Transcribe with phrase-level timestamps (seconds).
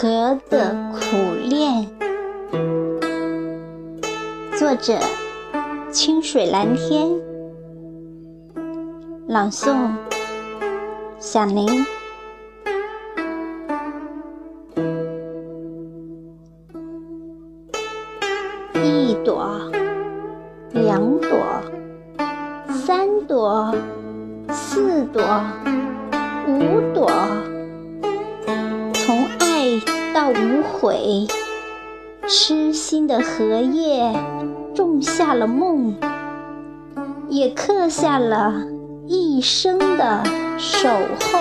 [0.00, 0.98] 河的苦
[1.46, 1.86] 恋，
[4.58, 4.98] 作者：
[5.92, 7.06] 清水蓝天，
[9.28, 9.90] 朗诵：
[11.18, 11.68] 小林。
[18.82, 19.60] 一朵，
[20.72, 21.38] 两朵，
[22.86, 23.74] 三朵，
[24.48, 25.22] 四朵，
[26.46, 27.06] 五朵。
[30.32, 31.26] 无悔。
[32.26, 34.12] 痴心的荷叶
[34.74, 35.96] 种下了梦，
[37.28, 38.54] 也刻下了
[39.06, 40.22] 一生的
[40.56, 41.40] 守候。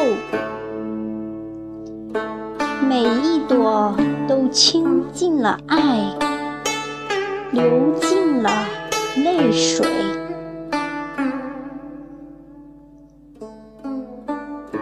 [2.88, 3.94] 每一朵
[4.28, 6.16] 都倾尽了爱，
[7.52, 7.63] 流
[8.02, 8.50] 尽了
[9.17, 9.85] 泪水。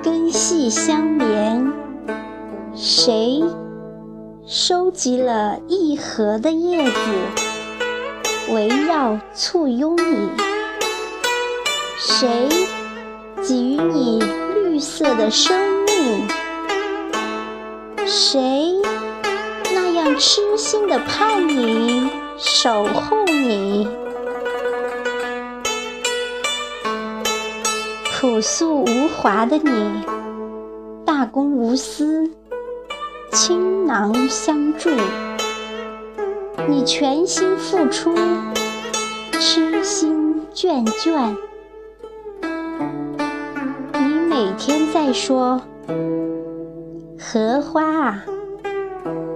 [0.02, 1.74] 根系相连，
[2.74, 3.44] 谁？
[4.50, 7.00] 收集了一盒的叶子，
[8.54, 10.30] 围绕簇拥你。
[11.98, 12.48] 谁
[13.46, 14.24] 给予你
[14.56, 16.26] 绿色的生命？
[18.06, 18.74] 谁
[19.74, 23.86] 那样痴心的盼你，守候你？
[28.14, 30.06] 朴素无华的你，
[31.06, 32.32] 大公无私。
[33.40, 34.90] 倾囊相助，
[36.68, 38.16] 你全心付出，
[39.34, 41.36] 痴心眷眷。
[43.94, 45.62] 你每天在说
[47.22, 48.26] ：“荷花啊，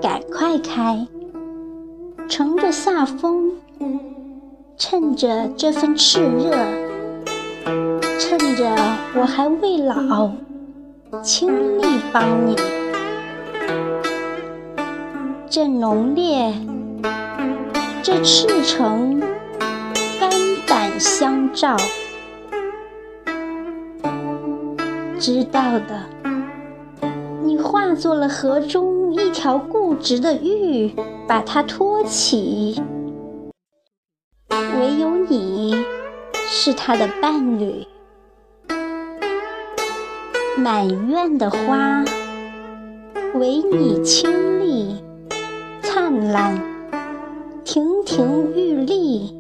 [0.01, 1.05] 赶快开，
[2.27, 3.51] 乘着夏风，
[4.77, 6.57] 趁着这份炽热，
[8.17, 8.75] 趁着
[9.13, 10.31] 我还未老，
[11.21, 12.55] 倾力帮你。”
[15.53, 16.53] 这浓烈，
[18.01, 19.19] 这赤诚，
[20.17, 20.31] 肝
[20.65, 21.75] 胆相照。
[25.19, 26.05] 知道的，
[27.43, 30.93] 你化作了河中一条固执的玉，
[31.27, 32.81] 把它托起。
[34.79, 35.75] 唯有你
[36.47, 37.85] 是它的伴侣。
[40.55, 42.05] 满院的花，
[43.33, 44.50] 唯你倾力。
[46.11, 46.61] 灿烂，
[47.63, 49.33] 亭亭玉立，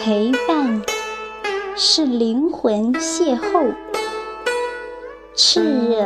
[0.00, 0.80] 陪伴
[1.74, 3.74] 是灵魂邂逅。
[5.34, 6.04] 炽热，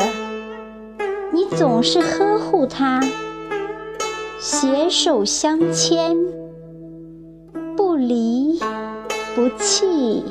[1.34, 3.02] 你总是呵护它，
[4.38, 6.16] 携手相牵，
[7.76, 8.58] 不离
[9.34, 10.24] 不弃。